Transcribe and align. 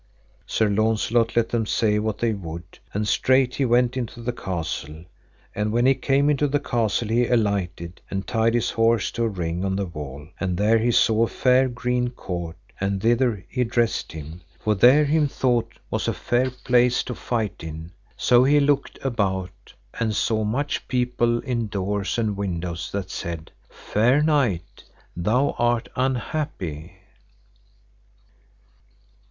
Sir 0.47 0.67
Launcelot 0.67 1.35
let 1.35 1.49
them 1.49 1.67
say 1.67 1.99
what 1.99 2.17
they 2.17 2.33
would, 2.33 2.79
and 2.91 3.07
straight 3.07 3.53
he 3.57 3.65
went 3.65 3.95
into 3.95 4.19
the 4.19 4.33
castle; 4.33 5.05
and 5.53 5.71
when 5.71 5.85
he 5.85 5.93
came 5.93 6.27
into 6.27 6.47
the 6.47 6.59
castle 6.59 7.07
he 7.09 7.27
alighted, 7.27 8.01
and 8.09 8.25
tied 8.25 8.55
his 8.55 8.71
horse 8.71 9.11
to 9.11 9.25
a 9.25 9.29
ring 9.29 9.63
on 9.63 9.75
the 9.75 9.85
wall 9.85 10.27
and 10.39 10.57
there 10.57 10.79
he 10.79 10.89
saw 10.89 11.21
a 11.21 11.27
fair 11.27 11.69
green 11.69 12.09
court, 12.09 12.57
and 12.79 12.99
thither 12.99 13.45
he 13.47 13.63
dressed 13.63 14.11
him, 14.13 14.41
for 14.59 14.73
there 14.73 15.05
him 15.05 15.27
thought 15.27 15.71
was 15.91 16.07
a 16.07 16.13
fair 16.13 16.49
place 16.49 17.03
to 17.03 17.13
fight 17.13 17.63
in. 17.63 17.91
So 18.17 18.43
he 18.43 18.59
looked 18.59 18.97
about, 19.05 19.75
and 19.99 20.15
saw 20.15 20.43
much 20.43 20.87
people 20.87 21.41
in 21.41 21.67
doors 21.67 22.17
and 22.17 22.35
windows 22.35 22.91
that 22.91 23.11
said, 23.11 23.51
Fair 23.69 24.23
knight, 24.23 24.83
thou 25.15 25.51
art 25.59 25.89
unhappy. 25.95 26.93